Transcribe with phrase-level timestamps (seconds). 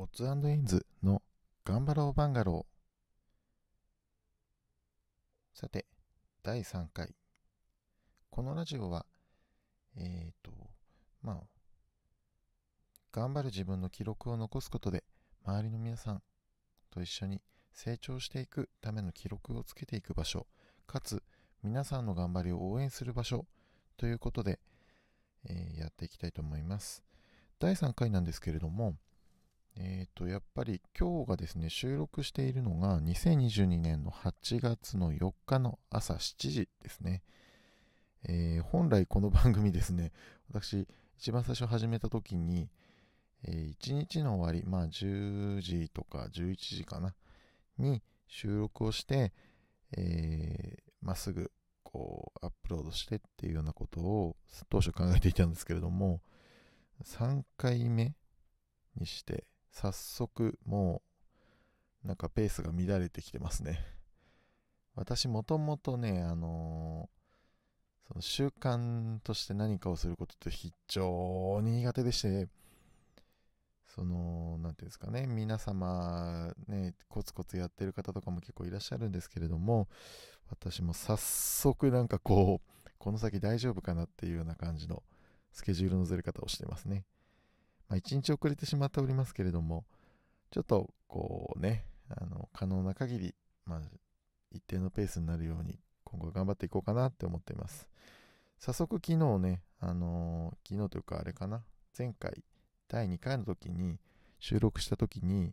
[0.00, 1.22] オッズエンズの
[1.64, 5.58] 頑張ろうバンガロー。
[5.58, 5.86] さて、
[6.44, 7.16] 第3回。
[8.30, 9.06] このラジオは、
[9.96, 10.52] えっ、ー、と、
[11.20, 11.36] まあ、
[13.10, 15.02] 頑張る自分の記録を残すことで、
[15.44, 16.22] 周りの皆さん
[16.92, 17.42] と一緒に
[17.72, 20.46] 成長していくための記録をつけていく場所、
[20.86, 21.24] かつ、
[21.64, 23.46] 皆さんの頑張りを応援する場所
[23.96, 24.60] ということで、
[25.44, 27.02] えー、やっていきたいと思います。
[27.58, 28.94] 第3回なんですけれども、
[29.76, 37.22] えっ、ー、と、やっぱり今日がですね、収録しているのが2022年の8月の4日の朝7時ですね。
[38.24, 40.12] えー、本来この番組ですね、
[40.52, 40.86] 私、
[41.18, 42.68] 一番最初始めた時に、
[43.44, 47.14] えー、1日の終わり、まあ10時とか11時かな、
[47.78, 49.32] に収録をして、
[49.96, 51.50] えー、まあ、すぐ
[51.82, 54.36] こうアップロードしてっていうようなことを
[54.68, 56.20] 当初考えていたんですけれども、
[57.04, 58.14] 3回目
[58.96, 61.02] にして、早速も
[62.04, 63.84] うなんかペースが乱れてきてますね。
[64.94, 72.48] 私もともとね、あのー、その習慣として何かをすることって非常に苦手でして、
[73.94, 79.88] その、なんていうんですかね、皆様、ね、コツコツやってる方とかも結構いらっしゃるんですけれども、
[80.50, 85.02] 私も早速なんかこう、この先大丈夫かなっていうような感じの
[85.52, 87.04] スケジュールのずれ方をしてますね。
[87.88, 89.84] まあ、1日遅れてしまっておりますけれども、
[90.50, 93.80] ちょっとこうね、あの可能な限り、まあ、
[94.50, 97.88] 一定のペースになるように、今後頑張っていこうかなって思っています。
[98.58, 101.62] 早速昨日ね、あのー、昨日というかあれかな、
[101.96, 102.42] 前回、
[102.88, 103.98] 第2回の時に、
[104.40, 105.52] 収録した時に、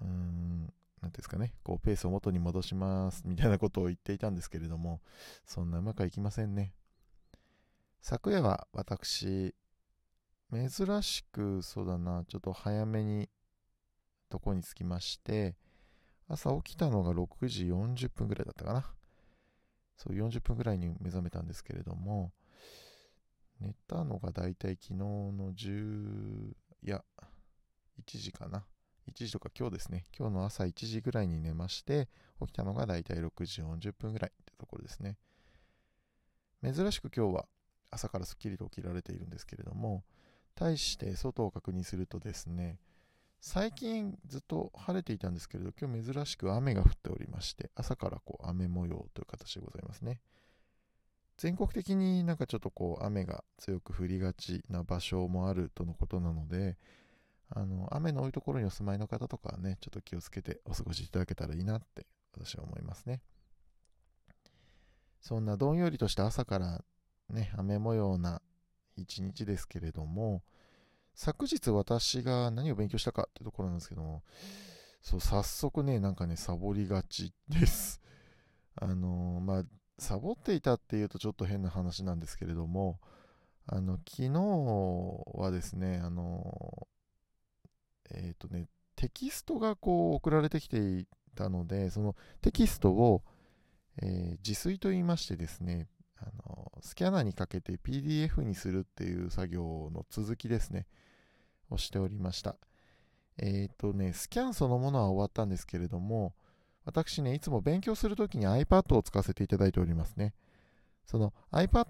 [0.00, 5.00] うーん、なんですかね、こうペースを元に戻しますみたいなことを言っていたんですけれども、
[5.44, 6.74] そんなうまくいきませんね。
[8.00, 9.54] 昨夜は私、
[10.52, 13.28] 珍しく、そうだな、ちょっと早めに
[14.28, 15.56] とこに着きまして、
[16.28, 18.92] 朝起きたのが6時40分ぐらいだったかな。
[19.96, 22.32] そう、40分ぐらいに目覚めたんですけれども、
[23.60, 27.04] 寝たのがだいたい昨日の10、いや、
[28.04, 28.64] 1時かな。
[29.08, 30.06] 1時とか今日ですね。
[30.16, 32.08] 今日の朝1時ぐらいに寝まして、
[32.40, 35.18] 起きたのがだいたい6時40分ぐらいってところですね。
[36.62, 37.46] 珍しく今日は
[37.90, 40.04] 朝からすっきりと起きられているんですけれども、
[40.54, 42.78] 対して外を確認するとですね、
[43.40, 50.20] 最近ずっと晴れていたんですけれど、今日珍しく雨が降っておりまして、朝からこう雨模様という形でございますね。
[51.38, 56.76] 全国的になんかちょっとこう雨が強く降りがちな場所もあるとのことなので、
[57.48, 63.22] あの雨の多いところにお住まいの方とかはね、ちょっと気をつけてお過ごしいただけたらいいなって私は思いますね。
[65.22, 66.84] そんなどんよりとした朝から
[67.30, 68.42] ね、雨模様な
[69.02, 70.42] 一日ですけれども、
[71.14, 74.22] 昨日私が何を勉強したかってところなんですけども、
[75.02, 78.00] そう、早速ね、なんかね、サボりがちです。
[78.76, 79.64] あのー、まあ、
[79.98, 83.00] サボっていたっていうとちょっと変な話なんですけれども、
[83.66, 84.30] あの、昨日
[85.38, 88.66] はですね、あのー、えっ、ー、とね、
[88.96, 93.22] テキストがこう送られてきていたので、そのテキストを、
[94.02, 95.88] え自炊と言いましてですね、
[96.82, 100.86] スキャナにかけて PDF にするっていう作業の続きですね、
[101.70, 102.56] をしておりました。
[103.38, 106.34] えっ、ー、とね、スキャンそのものは終わったんですけれども、
[106.84, 110.34] 私ね、いつも勉強するときに iPad を使わせていただいておりますね。
[111.06, 111.86] その iPad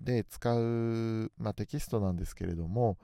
[0.00, 2.98] で使う、まあ、テキストなんですけれども、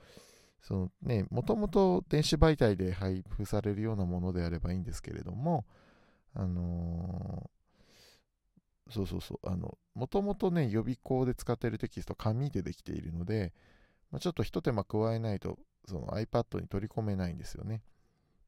[0.62, 5.66] そのね、もともと電子媒体で配布されるようなものであればいいんですけれども、
[6.34, 7.50] あの
[8.90, 9.48] そうそうそう。
[9.48, 13.52] あの、もともとね、予備校で使っているテキスト、紙でできているので、
[14.10, 17.82] まあ、ちょっと一手間加えないと、その iPad に取り込めないんですよね。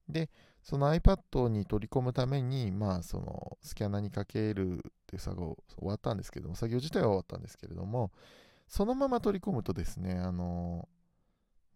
[0.09, 0.31] で、
[0.63, 8.13] その iPad に取り込むために、まあ、そのスキャナにかけるっていう作業終わったんですけども、作業自体は終わったんですけれども、
[8.69, 10.89] そのまま取り込むとですね、あの、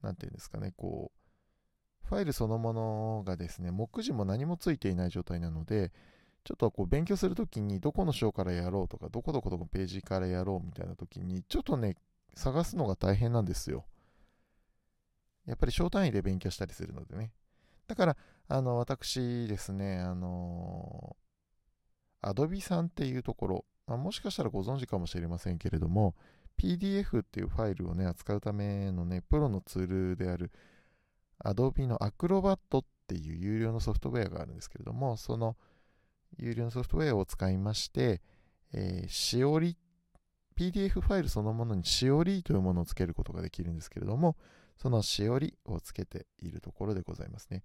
[0.02, 5.92] なんていうんですかね、こう、ファイルそのものがですね、目次も何もついていない状態なので、
[6.44, 11.96] ちょっとこう勉強するときにどこの章からやろうとか、どこどこどこページからやろうみたいなときに、ちょっとね、
[12.34, 13.84] 探すのが大変なんですよ。
[15.46, 17.32] やっぱり小単位で勉強したりするのでね。
[17.86, 18.16] だから、
[18.48, 21.16] あの、私ですね、あの、
[22.22, 26.14] Adobe さんっていうところ、まあ、もしかしたらご存知かもしれませんけれども、
[26.56, 30.52] PDF っていうファイルをね、扱うためのね、プロのツールである
[31.44, 35.56] Adobe の Acrobat っていう有料のソフトウェアがあるんですけれども、その
[36.40, 38.20] 有料のソフトウェアを使いまして、
[38.72, 39.76] えー、しおり、
[40.56, 44.36] PDF ファイルそのものにしおりというものをつけることができるんですけれども、
[44.76, 47.62] そのしおりをつけているところでございますね。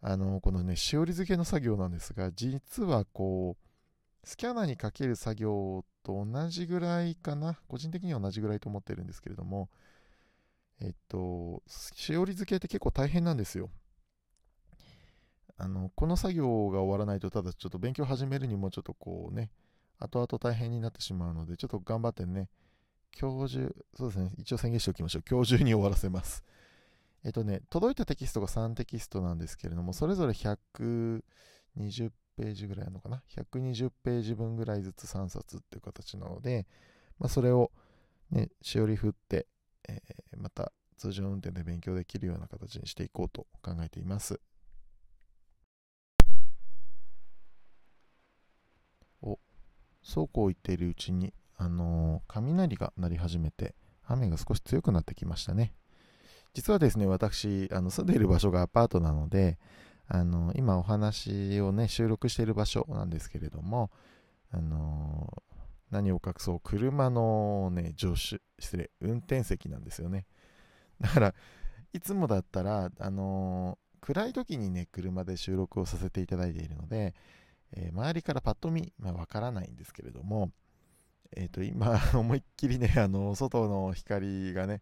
[0.00, 9.70] あの、このね、しおり付けの作業なんですが、実はこう、スキャナーにかける作業と同じぐらいかな、個人的には同じぐらいと思ってるんですけれども、
[10.80, 13.70] えっと、しおり付けって結構大変なんですよ。
[15.56, 19.50] あの、この作業が終わらないと、ただちょっと勉強始めるにもちょっとこうね、
[19.98, 22.48] 後々大変になってしまうので、ちょっと頑張ってね、
[23.18, 25.22] 今日中、そうですね、一応宣言しておきましょう。
[25.28, 26.44] 今日中に終わらせます。
[27.24, 31.22] えっとね、届いたテキストが3テキストなんですけれども、それぞれ120
[32.36, 36.66] ページぐらいあるのかな ?120 ページ分ぐらいずつ3冊っていう形なので、
[37.18, 37.70] まあ、それを、
[38.30, 39.46] ね、しおり振って、
[39.88, 44.40] えー、また通常運転で勉強できるような形にしていこうと考えています。
[50.04, 53.74] そうこう言っているうちに、あの、雷が鳴り始めて、
[54.06, 55.74] 雨が少し強くなってきましたね。
[56.52, 59.58] 実はですね、私、あの住んでいる場所がアパートなので、
[60.06, 63.90] あの今お話をね、収録している場所なんですけれども、
[64.52, 65.42] あの
[65.90, 70.26] 何を隠そう、車のね、助手、失礼、運転席なんですよね。
[71.00, 71.34] だから、
[71.92, 77.14] いつもだったら、あの暗い時にね、車で収録をさせていただいているので、
[77.76, 80.50] えー、周りからパッと見、まあ、わからないんですけれども、
[81.36, 84.80] えっ、ー、と、今、 思いっきりね、あの、外の光がね、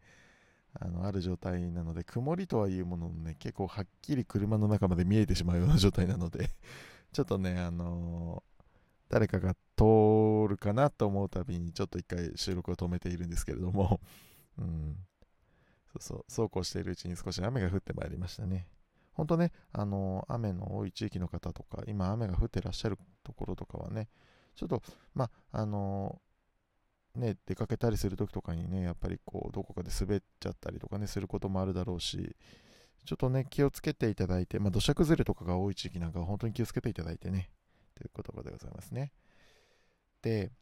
[0.74, 6.50] あの、ある状態なので、曇りとはいうもののね、結構はっきり車の中まで見えてしまうような状態なので
[7.12, 8.62] ちょっとね、あのー、
[9.08, 14.00] 誰かが通るかなと思うたびに、ちょっと一回収録を止めているんですけれども
[14.58, 14.96] うん、
[15.92, 18.66] そうそう、そうこうしているうちに少し雨が降ってまいりましたね。
[19.12, 24.08] 本当ね、あの、雨の多い地域の方とか、今雨が降ってらっしゃるところとかはね、
[24.54, 24.82] ちょっと、
[25.14, 26.20] まあ、あの
[27.14, 32.36] ね、出かけたりするときとかにね、やっぱりこう、どこかで滑っちゃったりとかね、することもあるだろうし、
[33.04, 37.50] ちょっとね、気をつけていただいて、まあ、土砂崩れとかが多い地域なんかは本当に気をつけていただいてね、
[37.94, 39.12] ということでございますね。
[40.22, 40.52] で、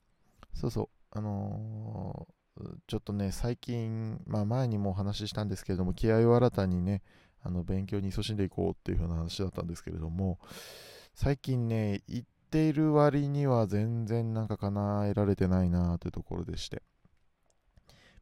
[0.55, 7.03] そうそう、あのー、ちょっとね、最近、まあ前にもお話ししたんですけれども、気合を新たにね、
[7.43, 10.39] あの勉強に勤しんでいこうっていう風な話だったんですけれども、
[11.15, 16.83] 最近ね、行っている割には全然なんか叶えられてないなというところでして。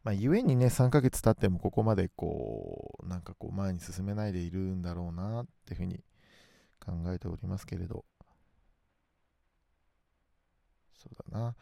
[0.05, 6.03] まあ、故にね、3ヶ月経ってもここまでこう、なんかこう前に進めないでいるんだろうなっていうふうに
[6.81, 8.05] 考えておりますけれど。
[10.93, 11.56] そうだな。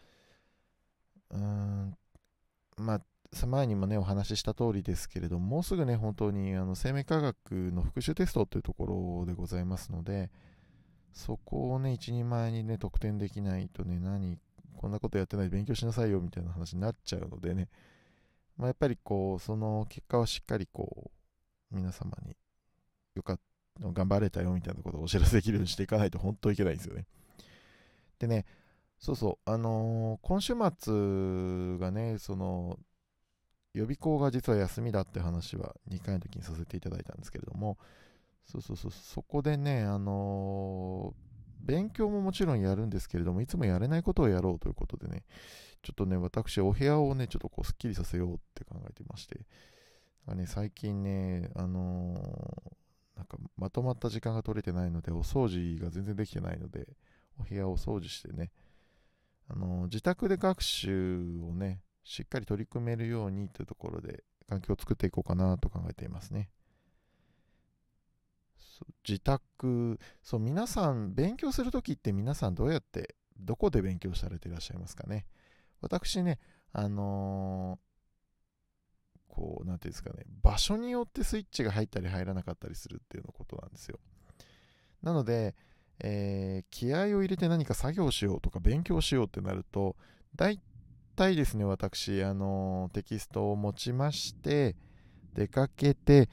[1.31, 1.97] うーん、
[2.79, 3.03] まあ、
[3.47, 10.31] 前にもね、お話しした通りですけれども、もうすぐね、本当にあの生命科学の復習テストというところでございますので、
[11.13, 14.39] そこをね、一人前にね、得点できないとね、何、
[14.77, 17.69] こんなことやってないで勉強しなさいよみたいな話になっちゃうのでね、
[18.57, 21.11] まあ、やっぱりこう、その結果はしっかりこ
[21.73, 22.37] う、皆様に
[23.15, 23.43] よかった、
[23.93, 27.07] 頑張れたよみたいなことをお知らせできるようにしていかないと本当いけないんですよね。
[28.19, 28.47] でね、
[28.99, 32.79] そうそう、あのー、今週末がね、その、
[33.77, 37.77] 予備校が実は休みだって話は2回の時にさせていただいたんですけれども、
[38.47, 45.25] そうそうそう、そこでね、あのー、勉強ももちろんやるんですけれども、いつもやれないことをやろうということでね、
[45.83, 49.41] ちょっとね、私、お部屋をね、ちょっとこう、すっきりさせようって考えてまして、
[50.27, 56.87] なんかね、最近ね、あのー、なんか、まとまった時間が取れてないので、お掃除が全然できてないので、
[57.39, 58.53] お部屋を掃除してね、
[59.49, 66.49] あの、自宅で学習をね、しっかり取り組めるようにというところで、環境を作っていこうかなと考えていますね。
[69.07, 75.27] 自宅、そう、皆さん、勉強するときって皆さんどうやって、どこで勉強されていらっしゃいますかね。
[75.81, 76.39] 私ね、
[76.73, 83.99] あのー、こう、なんていうんですかね、場所によってスイッチが入ったり入らなかったりするっていうのことなんですよ。
[85.03, 85.57] なので、
[85.99, 89.97] えー、気合を入れて何か作業しようとか勉強しようってなると、
[90.37, 90.61] 大
[91.17, 94.77] 体ですね、私、あのー、テキストを持ちまして、
[95.35, 96.29] 出かけて、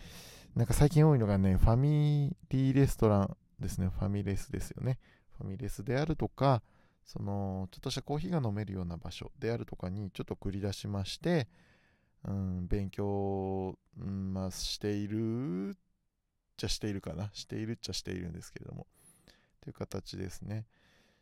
[0.56, 3.90] なんか最近多いのがね、ファミリーレストランですね。
[3.90, 5.00] ファミレスですよね。
[5.38, 6.62] ファミレスであるとか、
[7.06, 11.48] その、ちょっとしたコーヒーが飲めるような場所であるとかにちょっと繰り出しまして、
[12.26, 15.74] うん、勉強、うん、まあ、しているっ
[16.56, 17.30] ちゃしているかな。
[17.34, 18.88] しているっちゃしているんですけれども。
[19.62, 20.66] という形ですね。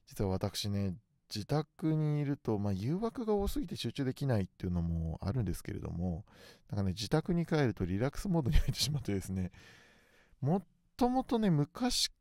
[0.08, 0.96] 実は私ね、
[1.34, 6.26] 自宅にいると、まあ、誘惑が多すぎて集中できないっていうのもあるんですけれども、
[6.70, 9.52] なんかね、自宅に帰るとリラックスモードに入ってしまってですね、
[10.42, 10.64] もっ
[10.98, 12.12] ともとね、昔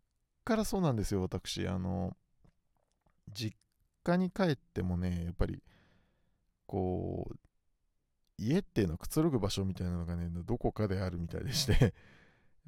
[0.45, 1.67] からそうなんですよ、私。
[1.67, 2.17] あの、
[3.33, 3.57] 実
[4.05, 5.63] 家に帰ってもね、やっぱり、
[6.67, 7.37] こう、
[8.39, 11.93] 家っていうのはくつろぐ場所みたいなのがね、どこかであるみたいでしてやっ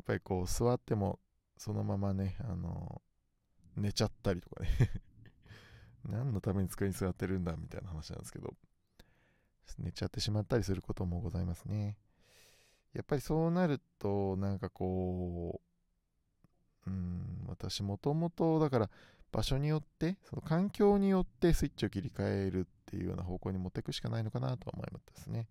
[0.05, 1.19] ぱりこう、座っても
[1.57, 3.01] そのままね、あの、
[3.77, 4.69] 寝ちゃったりとかね
[6.09, 8.55] 何のために机に座ってるんだみたいな話なんですけど、
[9.79, 11.97] 寝ちゃってしまったりすることもございますね。
[12.95, 15.61] やっぱりそうなると、なんかこ
[16.87, 18.91] う、うん、私もともと、だから
[19.31, 25.49] 場所によって、その環境によってスイッチを切り替えるっていうような方向に持っていくしかないのかなとは思いますね。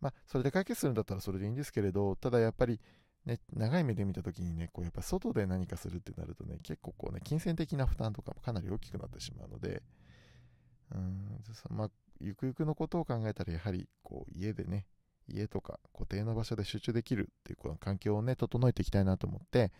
[0.00, 2.80] まあ、それで解決するんだったらそれでいいんですけれど、ただやっぱり、
[3.28, 9.82] ね、長い目で見たときにね、こうやっぱ外で何かするってなるとね、結構こうね、金銭的な負担とかもかなり大きくなってしまうので、
[10.94, 14.86] うん、まあ、ゆくゆくのことを考えたら、やはりこう家でね、
[15.28, 19.72] 家とか固定の場所で集中できるっていうこの環境をね、整えていきたいなと思って、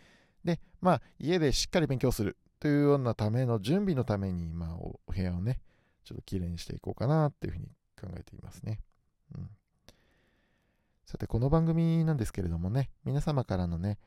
[0.45, 5.59] で、まあ、家でしっかり勉強するというようなための準備のために、まあ、お部屋をね、
[6.03, 7.67] ちょっときれいにしていこうかなっていうふうに
[7.99, 8.79] 考えていますね。
[9.35, 9.49] うん。
[11.09, 13.97] さて、この番組なんですけれどもね、皆様からのね、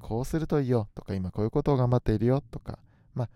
[0.00, 2.78] こうするといいよとか、今こういうことを頑張っているよとか、
[3.14, 3.30] ま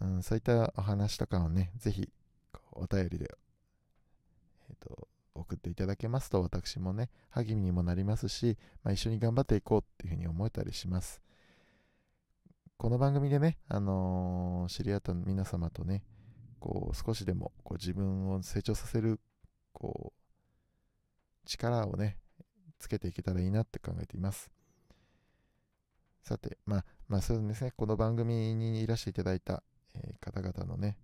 [0.00, 2.08] あ、うん、そういったお話とかをね、ぜひ、
[2.72, 3.30] お便りで、
[4.70, 11.20] えっ、ー、と、送っていただけますと、私もね、励みにもなりますし、まあ、一緒に頑張っていこうっていうふうに思えたりします。
[12.78, 16.02] この番組でね、あのー、知り合った皆様とね、
[16.58, 19.20] こう、少しでもこう自分を成長させる、
[19.74, 20.13] こう、
[21.44, 22.18] 力をね、
[22.78, 24.50] つけていけたらいいなって考えています。
[26.22, 29.62] さて、まあ、まあそうですね、この番組にいらしていただいた、
[29.94, 30.96] えー、方々のね、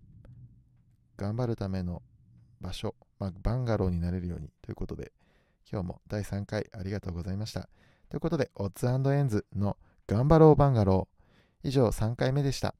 [1.16, 2.02] 頑張るための
[2.60, 5.12] 場所、まあ、バンガローになれるようにということで、
[5.70, 7.68] 今日も第3回ありがとうございました。
[8.08, 12.74] ということで、オッズエンズの頑張ろうバンガロー、以上3回目でした。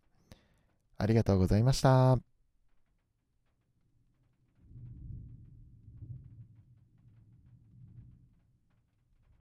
[0.98, 2.29] ありがとうございました。